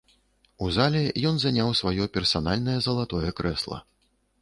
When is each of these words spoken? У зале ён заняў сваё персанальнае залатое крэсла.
У 0.63 0.69
зале 0.77 1.01
ён 1.33 1.37
заняў 1.45 1.69
сваё 1.81 2.09
персанальнае 2.19 2.79
залатое 2.89 3.29
крэсла. 3.43 3.77